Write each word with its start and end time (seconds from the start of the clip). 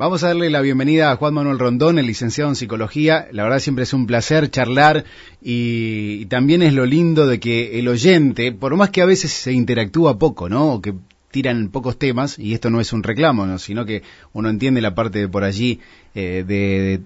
Vamos 0.00 0.24
a 0.24 0.28
darle 0.28 0.48
la 0.48 0.62
bienvenida 0.62 1.12
a 1.12 1.16
Juan 1.16 1.34
Manuel 1.34 1.58
Rondón, 1.58 1.98
el 1.98 2.06
licenciado 2.06 2.48
en 2.48 2.56
psicología. 2.56 3.28
La 3.32 3.42
verdad 3.42 3.58
siempre 3.58 3.82
es 3.82 3.92
un 3.92 4.06
placer 4.06 4.50
charlar 4.50 5.04
y, 5.42 6.24
también 6.24 6.62
es 6.62 6.72
lo 6.72 6.86
lindo 6.86 7.26
de 7.26 7.38
que 7.38 7.78
el 7.78 7.86
oyente, 7.86 8.50
por 8.50 8.74
más 8.76 8.88
que 8.88 9.02
a 9.02 9.04
veces 9.04 9.30
se 9.30 9.52
interactúa 9.52 10.18
poco, 10.18 10.48
¿no? 10.48 10.72
O 10.72 10.80
que 10.80 10.94
tiran 11.30 11.68
pocos 11.68 11.98
temas, 11.98 12.38
y 12.38 12.54
esto 12.54 12.70
no 12.70 12.80
es 12.80 12.94
un 12.94 13.02
reclamo, 13.02 13.44
¿no? 13.44 13.58
sino 13.58 13.84
que 13.84 14.02
uno 14.32 14.48
entiende 14.48 14.80
la 14.80 14.94
parte 14.94 15.18
de 15.18 15.28
por 15.28 15.44
allí 15.44 15.80
eh, 16.14 16.44
de, 16.46 17.02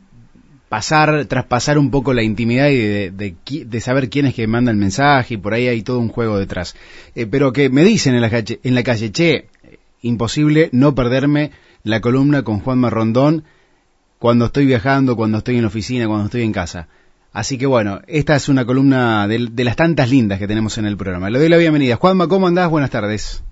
pasar, 0.68 1.24
traspasar 1.24 1.78
un 1.78 1.90
poco 1.90 2.14
la 2.14 2.22
intimidad 2.22 2.68
y 2.68 3.10
de, 3.10 3.80
saber 3.80 4.08
quién 4.08 4.26
es 4.26 4.36
que 4.36 4.46
manda 4.46 4.70
el 4.70 4.76
mensaje 4.76 5.34
y 5.34 5.38
por 5.38 5.52
ahí 5.52 5.66
hay 5.66 5.82
todo 5.82 5.98
un 5.98 6.10
juego 6.10 6.38
detrás. 6.38 6.76
Eh, 7.16 7.26
pero 7.26 7.52
que 7.52 7.70
me 7.70 7.82
dicen 7.82 8.14
en 8.14 8.20
la, 8.20 8.30
en 8.30 8.74
la 8.76 8.84
calle, 8.84 9.10
che, 9.10 9.46
imposible 10.02 10.68
no 10.70 10.94
perderme 10.94 11.50
la 11.84 12.00
columna 12.00 12.42
con 12.42 12.60
Juan 12.60 12.78
Marrondón 12.78 13.44
cuando 14.18 14.46
estoy 14.46 14.64
viajando, 14.64 15.16
cuando 15.16 15.38
estoy 15.38 15.56
en 15.56 15.62
la 15.62 15.68
oficina, 15.68 16.08
cuando 16.08 16.24
estoy 16.24 16.42
en 16.42 16.52
casa. 16.52 16.88
Así 17.32 17.58
que 17.58 17.66
bueno, 17.66 18.00
esta 18.06 18.34
es 18.34 18.48
una 18.48 18.64
columna 18.64 19.28
de, 19.28 19.64
las 19.64 19.76
tantas 19.76 20.10
lindas 20.10 20.38
que 20.38 20.46
tenemos 20.46 20.78
en 20.78 20.86
el 20.86 20.96
programa. 20.96 21.28
Le 21.28 21.38
doy 21.38 21.48
la 21.48 21.58
bienvenida. 21.58 21.96
Juanma, 21.96 22.26
¿cómo 22.26 22.46
andás? 22.46 22.70
Buenas 22.70 22.90
tardes. 22.90 23.44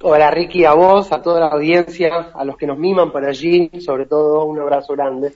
Hola 0.00 0.30
Ricky, 0.30 0.64
a 0.64 0.72
vos, 0.72 1.12
a 1.12 1.20
toda 1.20 1.40
la 1.40 1.48
audiencia, 1.48 2.30
a 2.34 2.44
los 2.44 2.56
que 2.56 2.66
nos 2.66 2.78
miman 2.78 3.12
por 3.12 3.24
allí, 3.24 3.70
sobre 3.80 4.06
todo 4.06 4.44
un 4.44 4.58
abrazo 4.58 4.94
grande. 4.94 5.34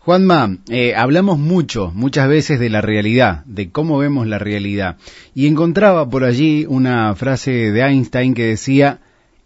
Juanma, 0.00 0.56
eh, 0.68 0.94
hablamos 0.96 1.38
mucho, 1.38 1.92
muchas 1.94 2.28
veces 2.28 2.58
de 2.58 2.70
la 2.70 2.80
realidad, 2.80 3.44
de 3.44 3.70
cómo 3.70 3.98
vemos 3.98 4.26
la 4.26 4.38
realidad. 4.38 4.96
Y 5.34 5.46
encontraba 5.46 6.08
por 6.08 6.24
allí 6.24 6.64
una 6.66 7.14
frase 7.14 7.70
de 7.70 7.82
Einstein 7.82 8.34
que 8.34 8.46
decía, 8.46 9.00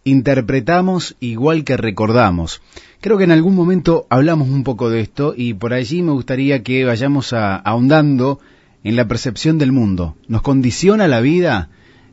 interpretamos 0.04 1.16
igual 1.18 1.64
que 1.64 1.76
recordamos. 1.76 2.62
Creo 3.00 3.18
que 3.18 3.24
en 3.24 3.32
algún 3.32 3.54
momento 3.54 4.06
hablamos 4.10 4.48
un 4.48 4.64
poco 4.64 4.90
de 4.90 5.00
esto 5.00 5.34
y 5.36 5.54
por 5.54 5.72
allí 5.72 6.02
me 6.02 6.12
gustaría 6.12 6.62
que 6.62 6.84
vayamos 6.84 7.32
ahondando 7.32 8.38
en 8.84 8.96
la 8.96 9.08
percepción 9.08 9.58
del 9.58 9.72
mundo. 9.72 10.14
¿Nos 10.28 10.42
condiciona 10.42 11.08
la 11.08 11.20
vida? 11.20 11.70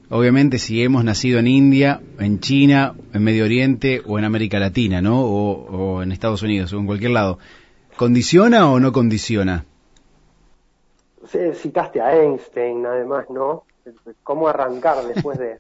Obviamente 0.10 0.58
si 0.58 0.84
hemos 0.84 1.04
nacido 1.04 1.40
en 1.40 1.48
India, 1.48 2.02
en 2.20 2.40
China, 2.40 2.96
en 3.14 3.24
Medio 3.24 3.46
Oriente 3.46 4.02
o 4.06 4.18
en 4.18 4.26
América 4.26 4.60
Latina, 4.60 5.02
¿no? 5.02 5.22
O, 5.22 6.02
en 6.02 6.12
Estados 6.12 6.42
Unidos 6.42 6.74
o 6.74 6.80
en 6.80 6.86
cualquier 6.86 7.12
lado. 7.12 7.40
¿Condiciona 7.98 8.70
o 8.70 8.80
no 8.80 8.92
condiciona? 8.92 9.66
citaste 11.54 12.02
a 12.02 12.14
Einstein, 12.14 12.86
además, 12.86 13.30
¿no? 13.30 13.64
¿Cómo 14.24 14.50
arrancar 14.50 15.06
después 15.06 15.38
de, 15.38 15.60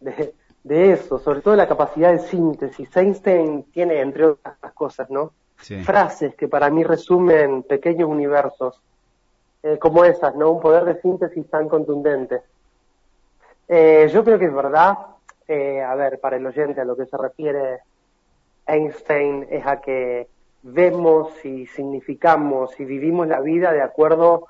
de 0.00 0.32
eso, 0.68 1.18
sobre 1.18 1.40
todo 1.40 1.56
la 1.56 1.68
capacidad 1.68 2.12
de 2.12 2.20
síntesis. 2.20 2.94
Einstein 2.96 3.64
tiene, 3.72 4.00
entre 4.00 4.26
otras 4.26 4.72
cosas, 4.74 5.10
¿no? 5.10 5.32
Frases 5.56 6.34
que 6.34 6.48
para 6.48 6.70
mí 6.70 6.84
resumen 6.84 7.62
pequeños 7.64 8.08
universos, 8.08 8.80
eh, 9.62 9.78
como 9.78 10.04
esas, 10.04 10.34
¿no? 10.34 10.50
Un 10.50 10.60
poder 10.60 10.84
de 10.84 11.00
síntesis 11.00 11.48
tan 11.50 11.68
contundente. 11.68 12.40
Eh, 13.68 14.08
yo 14.12 14.24
creo 14.24 14.38
que 14.38 14.46
es 14.46 14.54
verdad, 14.54 14.96
eh, 15.46 15.82
a 15.82 15.94
ver, 15.94 16.18
para 16.18 16.36
el 16.36 16.46
oyente 16.46 16.80
a 16.80 16.84
lo 16.84 16.96
que 16.96 17.06
se 17.06 17.16
refiere 17.16 17.80
Einstein 18.66 19.46
es 19.50 19.66
a 19.66 19.80
que 19.80 20.28
vemos 20.62 21.44
y 21.44 21.66
significamos 21.66 22.78
y 22.78 22.84
vivimos 22.84 23.26
la 23.26 23.40
vida 23.40 23.72
de 23.72 23.82
acuerdo 23.82 24.46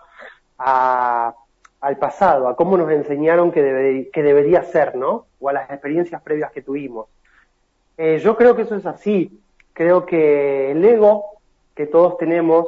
a 0.59 1.35
al 1.81 1.97
pasado, 1.97 2.49
a 2.49 2.57
cómo 2.57 2.77
nos 2.77 2.91
enseñaron 2.91 3.53
que, 3.53 4.11
que 4.13 4.23
debería 4.23 4.63
ser, 4.63 4.97
¿no? 4.97 5.27
O 5.41 5.49
a 5.49 5.53
las 5.53 5.71
experiencias 5.71 6.21
previas 6.23 6.53
que 6.53 6.63
tuvimos. 6.63 7.07
Eh, 7.97 8.19
yo 8.19 8.37
creo 8.37 8.57
que 8.57 8.63
eso 8.63 8.77
es 8.77 8.87
así. 8.87 9.41
Creo 9.73 10.07
que 10.07 10.73
el 10.73 10.85
ego 10.85 11.25
que 11.75 11.87
todos 11.87 12.19
tenemos 12.19 12.67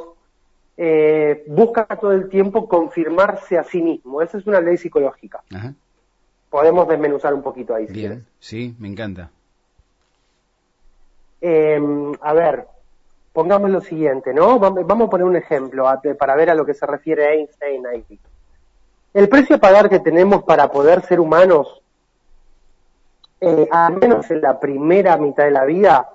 eh, 0.77 1.43
busca 1.47 1.85
todo 1.85 2.11
el 2.13 2.29
tiempo 2.29 2.67
confirmarse 2.67 3.57
a 3.57 3.63
sí 3.63 3.81
mismo. 3.81 4.21
Esa 4.21 4.37
es 4.37 4.47
una 4.47 4.61
ley 4.61 4.77
psicológica. 4.77 5.43
Podemos 6.49 6.87
desmenuzar 6.87 7.33
un 7.33 7.43
poquito 7.43 7.75
ahí. 7.75 7.85
Bien, 7.87 8.25
sí, 8.39 8.75
me 8.79 8.87
encanta. 8.87 9.29
Em, 11.41 12.13
a 12.21 12.33
ver, 12.33 12.67
pongamos 13.33 13.69
lo 13.69 13.81
siguiente, 13.81 14.33
¿no? 14.33 14.59
Vamos 14.59 15.07
a 15.07 15.09
poner 15.09 15.25
un 15.25 15.35
ejemplo 15.35 15.85
para 16.17 16.35
ver 16.35 16.49
a 16.49 16.55
lo 16.55 16.65
que 16.65 16.73
se 16.73 16.85
refiere 16.85 17.33
Einstein 17.33 17.85
ahí. 17.85 18.19
El 19.13 19.29
precio 19.29 19.57
a 19.57 19.59
pagar 19.59 19.89
que 19.89 19.99
tenemos 19.99 20.43
para 20.43 20.71
poder 20.71 21.05
ser 21.05 21.19
humanos, 21.19 21.81
eh, 23.39 23.67
al 23.71 23.97
menos 23.97 24.29
en 24.31 24.41
la 24.41 24.59
primera 24.59 25.17
mitad 25.17 25.43
de 25.43 25.51
la 25.51 25.65
vida, 25.65 26.09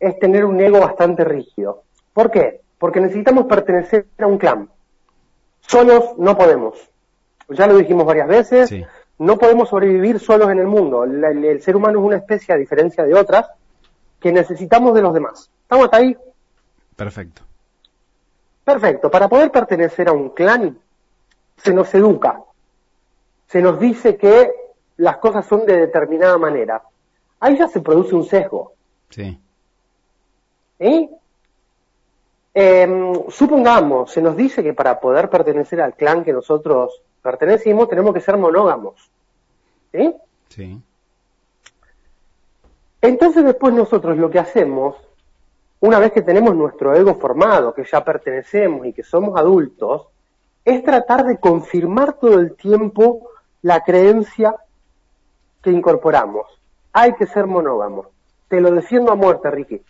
es 0.00 0.18
tener 0.18 0.44
un 0.44 0.60
ego 0.60 0.80
bastante 0.80 1.24
rígido. 1.24 1.82
¿Por 2.12 2.30
qué? 2.30 2.60
Porque 2.78 3.00
necesitamos 3.00 3.46
pertenecer 3.46 4.06
a 4.18 4.26
un 4.26 4.38
clan. 4.38 4.68
Solos 5.60 6.16
no 6.16 6.36
podemos. 6.36 6.78
Ya 7.48 7.66
lo 7.66 7.76
dijimos 7.76 8.06
varias 8.06 8.28
veces, 8.28 8.74
no 9.18 9.38
podemos 9.38 9.68
sobrevivir 9.68 10.18
solos 10.18 10.50
en 10.50 10.58
el 10.58 10.66
mundo. 10.66 11.04
el, 11.04 11.62
ser 11.62 11.76
humano 11.76 12.00
es 12.00 12.04
una 12.04 12.16
especie, 12.16 12.54
a 12.54 12.58
diferencia 12.58 13.04
de 13.04 13.14
otras, 13.14 13.50
que 14.18 14.32
necesitamos 14.32 14.94
de 14.94 15.02
los 15.02 15.12
demás. 15.12 15.50
¿Estamos 15.62 15.84
hasta 15.84 15.98
ahí? 15.98 16.16
Perfecto. 16.96 17.42
Perfecto. 18.64 19.10
Para 19.10 19.28
poder 19.28 19.50
pertenecer 19.50 20.08
a 20.08 20.12
un 20.12 20.30
clan, 20.30 20.78
se 21.62 21.72
nos 21.72 21.94
educa, 21.94 22.42
se 23.46 23.62
nos 23.62 23.78
dice 23.78 24.16
que 24.16 24.50
las 24.96 25.18
cosas 25.18 25.46
son 25.46 25.64
de 25.64 25.76
determinada 25.76 26.36
manera. 26.38 26.82
Ahí 27.40 27.56
ya 27.56 27.68
se 27.68 27.80
produce 27.80 28.14
un 28.14 28.24
sesgo. 28.24 28.72
Sí. 29.10 29.38
Em, 32.54 33.12
supongamos, 33.28 34.10
se 34.10 34.20
nos 34.20 34.36
dice 34.36 34.62
que 34.62 34.74
para 34.74 34.98
poder 34.98 35.30
pertenecer 35.30 35.80
al 35.80 35.94
clan 35.94 36.24
que 36.24 36.32
nosotros 36.32 37.02
pertenecimos 37.22 37.88
tenemos 37.88 38.12
que 38.12 38.20
ser 38.20 38.36
monógamos. 38.36 39.10
¿Sí? 39.92 40.14
Sí. 40.48 40.82
Entonces 43.00 43.44
después 43.44 43.72
nosotros 43.72 44.16
lo 44.16 44.30
que 44.30 44.38
hacemos, 44.38 44.96
una 45.80 45.98
vez 45.98 46.12
que 46.12 46.22
tenemos 46.22 46.54
nuestro 46.54 46.94
ego 46.94 47.14
formado, 47.16 47.72
que 47.72 47.84
ya 47.84 48.04
pertenecemos 48.04 48.86
y 48.86 48.92
que 48.92 49.02
somos 49.02 49.38
adultos, 49.38 50.08
es 50.64 50.84
tratar 50.84 51.24
de 51.24 51.38
confirmar 51.38 52.14
todo 52.14 52.38
el 52.38 52.54
tiempo 52.54 53.28
la 53.62 53.80
creencia 53.80 54.54
que 55.62 55.70
incorporamos. 55.70 56.46
Hay 56.92 57.14
que 57.14 57.26
ser 57.26 57.46
monógamo. 57.46 58.06
Te 58.48 58.60
lo 58.60 58.70
defiendo 58.70 59.12
a 59.12 59.16
muerte, 59.16 59.50
Ricky. 59.50 59.82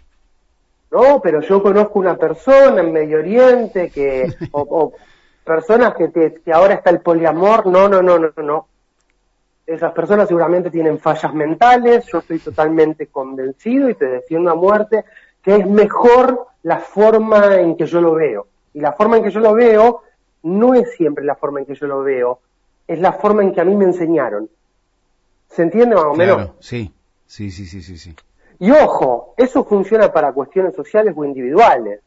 No, 0.91 1.21
pero 1.22 1.41
yo 1.41 1.62
conozco 1.62 1.99
una 1.99 2.16
persona 2.16 2.81
en 2.81 2.93
Medio 2.93 3.19
Oriente 3.19 3.91
que, 3.91 4.32
o, 4.53 4.93
personas 5.44 5.94
que, 5.94 6.11
que 6.12 6.53
ahora 6.53 6.75
está 6.75 6.91
el 6.91 7.00
poliamor. 7.00 7.66
No, 7.66 7.88
no, 7.88 8.03
no, 8.03 8.19
no, 8.19 8.31
no. 8.37 8.66
Esas 9.66 9.93
personas 9.93 10.28
seguramente 10.28 10.71
tienen 10.71 10.99
fallas 10.99 11.32
mentales. 11.32 12.06
Yo 12.12 12.19
estoy 12.19 12.38
totalmente 12.38 13.06
convencido 13.06 13.88
y 13.88 13.94
te 13.94 14.06
defiendo 14.06 14.50
a 14.50 14.55
muerte 14.55 15.05
que 15.43 15.56
es 15.56 15.66
mejor 15.66 16.47
la 16.62 16.78
forma 16.78 17.56
en 17.56 17.77
que 17.77 17.87
yo 17.87 18.00
lo 18.00 18.15
veo. 18.15 18.47
Y 18.75 18.81
la 18.81 18.93
forma 18.93 19.16
en 19.16 19.25
que 19.25 19.31
yo 19.31 19.41
lo 19.41 19.55
veo 19.55 20.03
no 20.43 20.75
es 20.75 20.93
siempre 20.93 21.25
la 21.25 21.35
forma 21.35 21.61
en 21.61 21.67
que 21.67 21.75
yo 21.75 21.87
lo 21.87 22.03
veo, 22.03 22.41
es 22.87 22.99
la 22.99 23.13
forma 23.13 23.43
en 23.43 23.53
que 23.53 23.61
a 23.61 23.65
mí 23.65 23.77
me 23.77 23.85
enseñaron. 23.85 24.49
¿Se 25.49 25.63
entiende 25.63 25.95
más 25.95 26.05
o 26.05 26.15
menos? 26.15 26.51
Sí, 26.61 26.93
sí, 27.27 27.51
sí, 27.51 27.67
sí, 27.67 27.83
sí, 27.83 27.99
sí. 27.99 28.15
Y 28.59 28.71
ojo, 28.71 29.35
eso 29.37 29.65
funciona 29.65 30.13
para 30.13 30.33
cuestiones 30.33 30.75
sociales 30.75 31.15
o 31.17 31.25
individuales. 31.25 32.01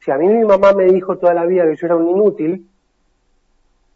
Si 0.00 0.10
a 0.10 0.16
mí 0.16 0.28
mi 0.28 0.44
mamá 0.44 0.72
me 0.72 0.84
dijo 0.84 1.16
toda 1.16 1.34
la 1.34 1.44
vida 1.44 1.64
que 1.64 1.76
yo 1.76 1.86
era 1.86 1.96
un 1.96 2.08
inútil, 2.08 2.68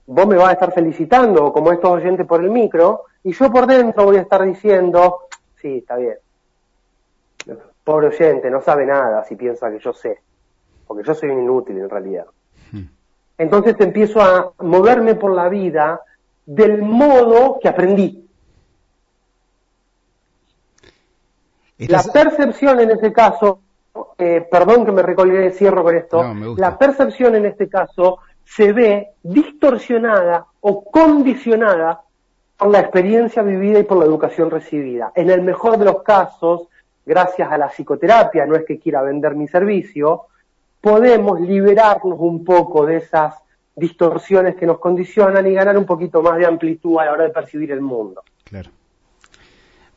vos 0.07 0.27
me 0.27 0.37
vas 0.37 0.49
a 0.49 0.53
estar 0.53 0.73
felicitando, 0.73 1.53
como 1.53 1.73
estos 1.73 1.91
oyentes 1.91 2.27
por 2.27 2.43
el 2.43 2.51
micro, 2.51 3.05
y 3.23 3.33
yo 3.33 3.51
por 3.51 3.67
dentro 3.67 4.05
voy 4.05 4.17
a 4.17 4.23
estar 4.23 4.43
diciendo, 4.45 5.29
sí, 5.61 5.79
está 5.79 5.97
bien. 5.97 6.17
Pobre 7.85 8.09
oyente, 8.09 8.51
no 8.51 8.61
sabe 8.61 8.87
nada 8.87 9.25
si 9.25 9.37
piensa 9.37 9.71
que 9.71 9.79
yo 9.79 9.93
sé, 9.93 10.21
porque 10.87 11.07
yo 11.07 11.15
soy 11.15 11.31
un 11.31 11.43
inútil 11.43 11.79
en 11.79 11.91
realidad. 11.91 12.27
Entonces 13.41 13.75
empiezo 13.79 14.21
a 14.21 14.53
moverme 14.59 15.15
por 15.15 15.35
la 15.35 15.49
vida 15.49 16.03
del 16.45 16.83
modo 16.83 17.59
que 17.59 17.71
aprendí. 17.71 18.29
La 21.79 22.03
percepción 22.03 22.81
en 22.81 22.91
este 22.91 23.15
caso, 23.15 23.63
eh, 24.19 24.47
perdón 24.51 24.85
que 24.85 24.93
me 24.93 25.01
recolgué, 25.01 25.53
cierro 25.53 25.83
con 25.83 25.97
esto, 25.97 26.23
la 26.59 26.77
percepción 26.77 27.35
en 27.35 27.47
este 27.47 27.67
caso 27.67 28.19
se 28.45 28.75
ve 28.75 29.13
distorsionada 29.23 30.45
o 30.61 30.85
condicionada 30.85 32.03
por 32.59 32.69
la 32.69 32.81
experiencia 32.81 33.41
vivida 33.41 33.79
y 33.79 33.85
por 33.85 33.97
la 33.97 34.05
educación 34.05 34.51
recibida. 34.51 35.13
En 35.15 35.31
el 35.31 35.41
mejor 35.41 35.79
de 35.79 35.87
los 35.87 36.03
casos, 36.03 36.69
gracias 37.07 37.51
a 37.51 37.57
la 37.57 37.71
psicoterapia, 37.71 38.45
no 38.45 38.55
es 38.55 38.67
que 38.67 38.79
quiera 38.79 39.01
vender 39.01 39.35
mi 39.35 39.49
servicio, 39.49 40.27
podemos 40.81 41.41
liberarnos 41.41 42.19
un 42.19 42.45
poco 42.45 42.87
de 42.87 42.99
esas 42.99 43.35
distorsiones 43.77 44.57
que 44.57 44.67
nos 44.67 44.79
condicionan 44.79 45.47
y 45.47 45.53
ganar 45.53 45.77
un 45.77 45.87
poquito 45.87 46.23
más 46.23 46.39
de 46.39 46.47
amplitud 46.47 46.99
a 46.99 47.07
la 47.07 47.13
hora 47.13 47.25
de 47.25 47.31
percibir 47.31 47.71
el 47.73 47.81
mundo. 47.81 48.23
Claro. 48.45 48.71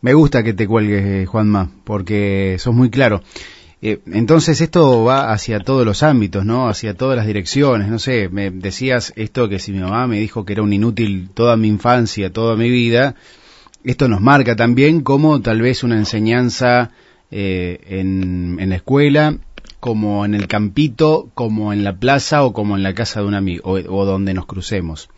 Me 0.02 0.14
gusta 0.14 0.44
que 0.44 0.54
te 0.54 0.68
cuelgues, 0.68 1.06
eh, 1.06 1.26
Juanma, 1.26 1.70
porque 1.84 2.58
sos 2.60 2.74
muy 2.74 2.90
claro. 2.90 3.22
Eh, 3.82 4.00
entonces 4.08 4.62
esto 4.62 5.04
va 5.04 5.32
hacia 5.32 5.60
todos 5.60 5.86
los 5.86 6.04
ámbitos, 6.04 6.46
¿no? 6.46 6.70
Hacia 6.70 6.94
todas 6.94 7.18
las 7.18 7.26
direcciones. 7.26 7.90
No 7.90 8.00
sé, 8.00 8.30
me 8.30 8.52
decías 8.52 9.14
esto 9.16 9.50
que 9.50 9.60
si 9.60 9.72
mi 9.72 9.80
mamá 9.80 10.08
me 10.08 10.20
dijo 10.20 10.46
que 10.46 10.54
era 10.54 10.62
un 10.62 10.72
inútil 10.72 11.30
toda 11.34 11.58
mi 11.58 11.68
infancia, 11.68 12.32
toda 12.32 12.56
mi 12.56 12.70
vida, 12.70 13.16
esto 13.84 14.08
nos 14.08 14.22
marca 14.22 14.56
también 14.56 15.02
como 15.02 15.42
tal 15.42 15.62
vez 15.62 15.84
una 15.84 15.98
enseñanza 15.98 16.92
eh, 17.32 17.80
en, 17.88 18.58
en 18.60 18.70
la 18.70 18.76
escuela 18.76 19.38
como 19.80 20.26
en 20.26 20.34
el 20.34 20.48
campito, 20.48 21.30
como 21.34 21.74
en 21.74 21.84
la 21.84 21.98
plaza 21.98 22.44
o 22.44 22.54
como 22.54 22.78
en 22.78 22.84
la 22.84 22.94
casa 22.94 23.22
de 23.22 23.28
un 23.28 23.36
amigo 23.36 23.64
o, 23.66 24.06
donde 24.06 24.34
nos 24.34 24.46
crucemos. 24.46 25.10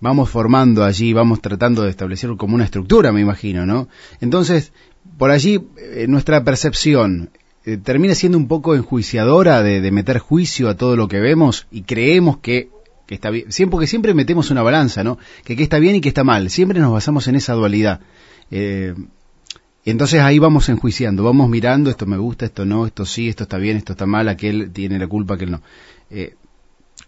Vamos 0.00 0.30
formando 0.30 0.84
allí, 0.84 1.12
vamos 1.12 1.42
tratando 1.42 1.82
de 1.82 1.90
establecer 1.90 2.30
como 2.36 2.54
una 2.54 2.64
estructura, 2.64 3.12
me 3.12 3.20
imagino, 3.20 3.66
¿no? 3.66 3.88
Entonces, 4.20 4.72
por 5.18 5.30
allí 5.30 5.60
eh, 5.76 6.06
nuestra 6.08 6.42
percepción 6.44 7.30
eh, 7.66 7.76
termina 7.76 8.14
siendo 8.14 8.38
un 8.38 8.48
poco 8.48 8.74
enjuiciadora 8.74 9.62
de, 9.62 9.90
meter 9.90 10.18
juicio 10.18 10.68
a 10.68 10.76
todo 10.76 10.96
lo 10.96 11.08
que 11.08 11.20
vemos 11.20 11.66
y 11.70 11.82
creemos 11.82 12.38
que, 12.38 12.70
está 13.08 13.28
bien, 13.28 13.52
siempre, 13.52 13.72
porque 13.72 13.86
siempre 13.86 14.14
metemos 14.14 14.50
una 14.50 14.62
balanza, 14.62 15.04
¿no? 15.04 15.18
Que, 15.44 15.56
que 15.56 15.64
está 15.64 15.78
bien 15.78 15.96
y 15.96 16.00
que 16.00 16.08
está 16.08 16.24
mal, 16.24 16.48
siempre 16.48 16.80
nos 16.80 16.92
basamos 16.92 17.28
en 17.28 17.34
esa 17.34 17.52
dualidad. 17.52 18.00
Eh, 18.50 18.94
entonces 19.90 20.20
ahí 20.20 20.38
vamos 20.38 20.68
enjuiciando, 20.68 21.22
vamos 21.24 21.48
mirando, 21.48 21.90
esto 21.90 22.06
me 22.06 22.16
gusta, 22.16 22.46
esto 22.46 22.64
no, 22.64 22.86
esto 22.86 23.04
sí, 23.04 23.28
esto 23.28 23.44
está 23.44 23.58
bien, 23.58 23.76
esto 23.76 23.92
está 23.92 24.06
mal, 24.06 24.28
aquel 24.28 24.72
tiene 24.72 24.98
la 24.98 25.06
culpa, 25.06 25.34
aquel 25.34 25.50
no. 25.50 25.60
Eh, 26.10 26.34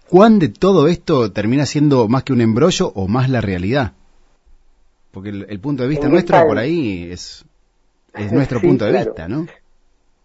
¿Cuán 0.09 0.39
de 0.39 0.49
todo 0.49 0.89
esto 0.89 1.33
termina 1.33 1.67
siendo 1.67 2.09
más 2.09 2.23
que 2.23 2.33
un 2.33 2.41
embrollo 2.41 2.93
o 2.95 3.09
más 3.09 3.31
la 3.31 3.41
realidad? 3.41 3.93
Porque 5.11 5.31
el, 5.31 5.61
punto 5.61 5.83
de 5.83 5.89
vista 5.89 6.09
nuestro 6.09 6.47
por 6.47 6.59
ahí 6.59 7.11
es, 7.11 7.45
es 8.15 8.33
nuestro 8.33 8.61
punto 8.61 8.85
de 8.85 8.93
vista, 8.93 9.29
¿no? 9.29 9.47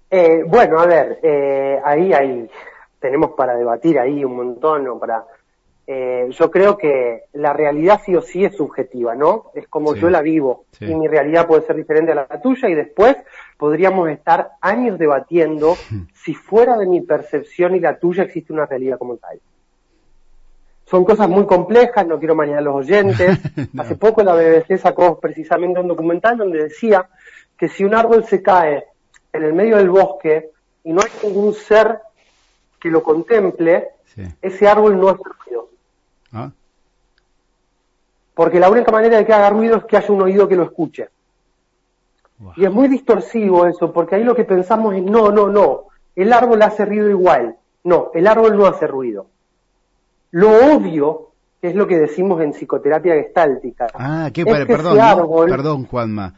Eh, 0.09 0.43
bueno, 0.47 0.79
a 0.79 0.85
ver, 0.85 1.19
eh, 1.21 1.79
ahí, 1.83 2.13
ahí 2.13 2.49
tenemos 2.99 3.31
para 3.31 3.55
debatir 3.55 3.99
ahí 3.99 4.23
un 4.23 4.35
montón, 4.35 4.87
o 4.87 4.97
para 4.97 5.25
eh, 5.89 6.27
yo 6.31 6.51
creo 6.51 6.77
que 6.77 7.23
la 7.31 7.53
realidad 7.53 8.01
sí 8.05 8.13
o 8.13 8.21
sí 8.21 8.43
es 8.43 8.57
subjetiva, 8.57 9.15
¿no? 9.15 9.51
Es 9.55 9.69
como 9.69 9.95
yo 9.95 10.09
la 10.09 10.21
vivo 10.21 10.65
y 10.81 10.93
mi 10.93 11.07
realidad 11.07 11.47
puede 11.47 11.65
ser 11.65 11.77
diferente 11.77 12.11
a 12.11 12.15
la 12.15 12.41
tuya 12.41 12.67
y 12.67 12.75
después 12.75 13.15
podríamos 13.57 14.09
estar 14.09 14.51
años 14.59 14.99
debatiendo 14.99 15.77
si 16.13 16.33
fuera 16.33 16.77
de 16.77 16.87
mi 16.87 16.99
percepción 16.99 17.73
y 17.73 17.79
la 17.79 17.97
tuya 17.97 18.23
existe 18.23 18.51
una 18.51 18.65
realidad 18.65 18.97
como 18.97 19.15
tal. 19.15 19.39
Son 20.85 21.05
cosas 21.05 21.29
muy 21.29 21.45
complejas, 21.45 22.05
no 22.05 22.19
quiero 22.19 22.35
mañana 22.35 22.59
a 22.59 22.63
los 22.63 22.75
oyentes. 22.75 23.39
Hace 23.77 23.95
poco 23.95 24.23
la 24.23 24.35
BBC 24.35 24.77
sacó 24.77 25.17
precisamente 25.19 25.79
un 25.79 25.87
documental 25.87 26.37
donde 26.37 26.63
decía 26.63 27.07
que 27.57 27.69
si 27.69 27.85
un 27.85 27.95
árbol 27.95 28.25
se 28.25 28.41
cae 28.41 28.87
en 29.31 29.43
el 29.43 29.53
medio 29.53 29.77
del 29.77 29.89
bosque 29.89 30.49
y 30.83 30.91
no 30.91 31.01
hay 31.01 31.11
ningún 31.23 31.53
ser 31.53 31.99
que 32.77 32.89
lo 32.89 33.01
contemple, 33.01 33.87
ese 34.41 34.67
árbol 34.67 34.99
no 34.99 35.11
es. 35.11 35.17
¿Ah? 36.31 36.51
Porque 38.33 38.59
la 38.59 38.69
única 38.69 38.91
manera 38.91 39.17
de 39.17 39.25
que 39.25 39.33
haga 39.33 39.49
ruido 39.49 39.77
es 39.77 39.85
que 39.85 39.97
haya 39.97 40.13
un 40.13 40.21
oído 40.21 40.47
que 40.47 40.55
lo 40.55 40.63
escuche. 40.63 41.09
Y 42.55 42.65
es 42.65 42.71
muy 42.71 42.87
distorsivo 42.87 43.65
eso, 43.65 43.91
porque 43.91 44.15
ahí 44.15 44.23
lo 44.23 44.35
que 44.35 44.43
pensamos 44.43 44.93
es, 44.95 45.03
no, 45.03 45.31
no, 45.31 45.49
no, 45.49 45.85
el 46.15 46.31
árbol 46.31 46.61
hace 46.61 46.85
ruido 46.85 47.09
igual. 47.09 47.55
No, 47.83 48.11
el 48.13 48.27
árbol 48.27 48.57
no 48.57 48.65
hace 48.65 48.85
ruido. 48.85 49.27
Lo 50.31 50.75
obvio, 50.75 51.31
que 51.61 51.69
es 51.69 51.75
lo 51.75 51.87
que 51.87 51.97
decimos 51.97 52.41
en 52.41 52.51
psicoterapia 52.51 53.15
gestáltica. 53.15 53.87
Ah, 53.93 54.29
qué, 54.33 54.45
perdón, 54.45 54.97
perdón, 55.47 55.85
Juanma. 55.85 56.35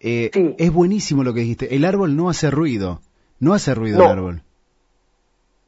Eh, 0.00 0.56
es 0.58 0.72
buenísimo 0.72 1.22
lo 1.22 1.32
que 1.32 1.40
dijiste. 1.40 1.76
El 1.76 1.84
árbol 1.84 2.16
no 2.16 2.28
hace 2.28 2.50
ruido. 2.50 3.00
No 3.38 3.54
hace 3.54 3.74
ruido 3.74 4.04
el 4.04 4.10
árbol. 4.10 4.42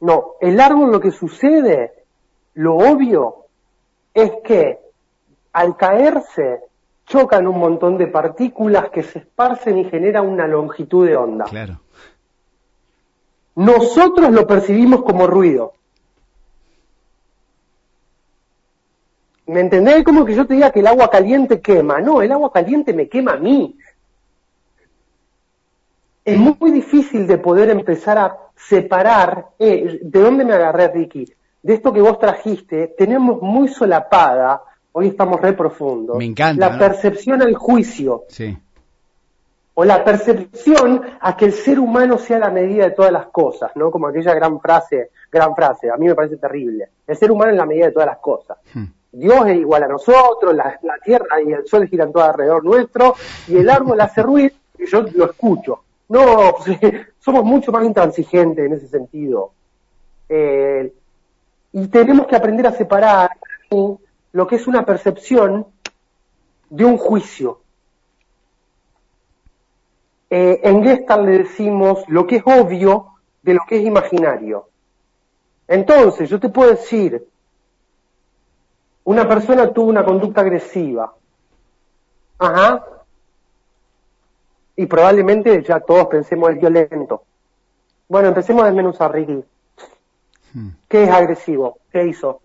No, 0.01 0.33
el 0.41 0.61
árbol 0.61 0.91
lo 0.91 1.01
que 1.01 1.13
sucede, 1.13 1.93
lo 2.55 2.77
obvio, 2.77 3.44
es 4.15 4.31
que 4.45 4.79
al 5.53 5.77
caerse 5.77 6.61
chocan 7.07 7.47
un 7.47 7.59
montón 7.59 7.99
de 7.99 8.07
partículas 8.07 8.89
que 8.91 9.03
se 9.03 9.19
esparcen 9.19 9.79
y 9.79 9.85
generan 9.85 10.27
una 10.27 10.47
longitud 10.47 11.07
de 11.07 11.17
onda. 11.17 11.45
Claro. 11.45 11.81
Nosotros 13.57 14.33
lo 14.33 14.47
percibimos 14.47 15.03
como 15.03 15.27
ruido. 15.27 15.75
¿Me 19.47 19.61
entendés? 19.61 20.03
Como 20.05 20.25
que 20.25 20.35
yo 20.35 20.47
te 20.47 20.55
diga 20.55 20.71
que 20.71 20.81
el 20.81 20.87
agua 20.87 21.11
caliente 21.11 21.61
quema. 21.61 22.01
No, 22.01 22.23
el 22.23 22.33
agua 22.33 22.51
caliente 22.51 22.95
me 22.95 23.09
quema 23.09 23.33
a 23.33 23.37
mí. 23.37 23.77
Es 26.25 26.39
muy 26.39 26.71
difícil 26.71 27.27
de 27.27 27.37
poder 27.37 27.69
empezar 27.69 28.17
a 28.17 28.39
separar. 28.57 29.51
Eh, 29.59 30.01
¿De 30.03 30.21
dónde 30.21 30.45
me 30.45 30.55
agarré, 30.55 30.89
Ricky? 30.89 31.27
De 31.65 31.73
esto 31.73 31.95
que 31.95 32.03
vos 32.03 32.19
trajiste, 32.19 32.95
tenemos 32.97 33.41
muy 33.41 33.69
solapada, 33.69 34.63
hoy 34.93 35.09
estamos 35.09 35.41
re 35.41 35.55
profundo, 35.55 36.17
Me 36.17 36.27
encanta, 36.27 36.69
la 36.69 36.79
percepción 36.79 37.41
al 37.41 37.55
juicio. 37.55 38.25
Sí. 38.29 38.55
O 39.73 39.83
la 39.83 40.05
percepción 40.05 41.01
a 41.19 41.35
que 41.35 41.47
el 41.47 41.53
ser 41.53 41.81
humano 41.81 42.19
sea 42.19 42.39
la 42.39 42.51
medida 42.51 42.85
de 42.85 42.91
todas 42.91 43.11
las 43.11 43.27
cosas, 43.29 43.73
¿no? 43.77 43.91
Como 43.91 44.07
aquella 44.07 44.35
gran 44.35 44.61
frase, 44.61 45.11
gran 45.33 45.57
frase, 45.57 45.91
a 45.91 45.97
mí 45.97 46.07
me 46.07 46.15
parece 46.15 46.37
terrible. 46.37 46.91
El 47.07 47.17
ser 47.17 47.33
humano 47.33 47.53
es 47.53 47.57
la 47.57 47.67
medida 47.67 47.87
de 47.87 47.93
todas 47.93 48.09
las 48.09 48.19
cosas. 48.19 48.59
Hmm. 48.75 48.85
Dios 49.11 49.47
es 49.47 49.57
igual 49.57 49.85
a 49.85 49.89
nosotros, 49.89 50.55
la, 50.55 50.79
tierra 51.03 51.41
y 51.41 51.51
el 51.51 51.67
sol 51.67 51.89
giran 51.89 52.13
todo 52.13 52.25
alrededor 52.25 52.63
nuestro, 52.63 53.15
y 53.49 53.57
el 53.57 53.71
árbol 53.71 53.99
hace 54.03 54.23
ruido 54.23 54.55
y 54.79 54.85
yo 54.85 55.01
lo 55.15 55.31
escucho. 55.31 55.81
No, 56.11 56.57
somos 57.21 57.43
mucho 57.43 57.73
más 57.73 57.87
intransigentes 57.87 58.67
en 58.67 58.73
ese 58.75 58.87
sentido. 58.87 59.53
Eh, 60.29 60.93
y 61.75 61.89
tenemos 61.89 62.29
que 62.29 62.37
aprender 62.37 62.69
a 62.69 62.73
separar 62.73 63.31
lo 64.33 64.47
que 64.47 64.55
es 64.55 64.67
una 64.69 64.87
percepción 64.87 65.67
de 66.71 66.85
un 66.85 66.97
juicio. 66.97 67.61
Eh, 70.31 70.61
en 70.63 70.85
Gestalt 70.85 71.27
le 71.27 71.39
decimos 71.39 72.05
lo 72.07 72.29
que 72.29 72.37
es 72.37 72.43
obvio 72.47 73.15
de 73.43 73.55
lo 73.55 73.63
que 73.69 73.79
es 73.79 73.85
imaginario. 73.85 74.69
Entonces, 75.67 76.31
yo 76.31 76.39
te 76.39 76.49
puedo 76.49 76.71
decir, 76.71 77.27
una 79.03 79.27
persona 79.27 79.73
tuvo 79.73 79.89
una 79.89 80.05
conducta 80.05 80.43
agresiva. 80.43 81.13
Ajá. 82.39 82.85
Y 84.77 84.87
probablemente 84.87 85.61
ya 85.65 85.81
todos 85.81 86.07
pensemos 86.07 86.51
es 86.51 86.61
violento. 86.61 87.25
Bueno, 88.09 88.29
empecemos 88.29 88.63
a 88.63 88.67
desmenuzar. 88.67 89.13
Hmm. 90.55 90.71
¿Qué 90.89 91.05
es 91.05 91.11
agresivo? 91.11 91.79
¿Qué 91.93 92.07
hizo? 92.07 92.41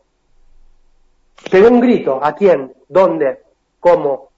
Pegó 1.50 1.70
un 1.70 1.80
grito. 1.80 2.20
¿A 2.22 2.34
quién? 2.34 2.74
¿Dónde? 2.89 3.39
¿Cómo? 3.80 4.30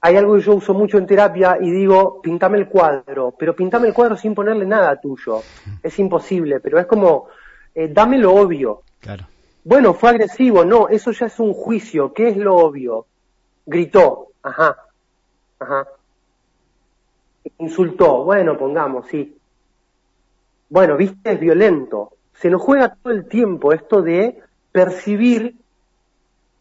Hay 0.00 0.16
algo 0.16 0.34
que 0.34 0.40
yo 0.40 0.54
uso 0.54 0.72
mucho 0.72 0.96
en 0.96 1.06
terapia 1.06 1.58
y 1.60 1.70
digo, 1.70 2.22
pintame 2.22 2.56
el 2.58 2.68
cuadro, 2.68 3.34
pero 3.38 3.54
pintame 3.54 3.88
el 3.88 3.94
cuadro 3.94 4.16
sin 4.16 4.34
ponerle 4.34 4.66
nada 4.66 4.98
tuyo. 4.98 5.38
Hmm. 5.38 5.74
Es 5.82 5.98
imposible, 5.98 6.58
pero 6.60 6.78
es 6.78 6.86
como, 6.86 7.28
eh, 7.74 7.88
dame 7.92 8.18
lo 8.18 8.34
obvio. 8.34 8.82
Claro. 8.98 9.26
Bueno, 9.62 9.92
fue 9.92 10.10
agresivo, 10.10 10.64
no, 10.64 10.88
eso 10.88 11.10
ya 11.12 11.26
es 11.26 11.38
un 11.38 11.52
juicio. 11.52 12.14
¿Qué 12.14 12.28
es 12.28 12.36
lo 12.36 12.56
obvio? 12.56 13.06
Gritó, 13.66 14.28
ajá, 14.42 14.74
ajá. 15.58 15.86
Insultó, 17.58 18.24
bueno, 18.24 18.56
pongamos, 18.56 19.06
sí. 19.08 19.36
Bueno, 20.70 20.96
viste, 20.96 21.32
es 21.32 21.40
violento. 21.40 22.12
Se 22.34 22.48
nos 22.48 22.62
juega 22.62 22.94
todo 22.94 23.12
el 23.12 23.28
tiempo 23.28 23.72
esto 23.72 24.00
de 24.00 24.40
percibir 24.72 25.56